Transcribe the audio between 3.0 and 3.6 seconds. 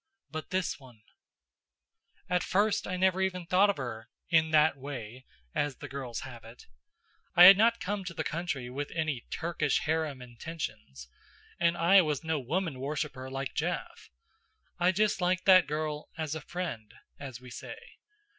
even